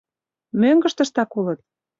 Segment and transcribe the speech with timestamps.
[0.59, 1.59] —Мӧҥгыштыштак улыт.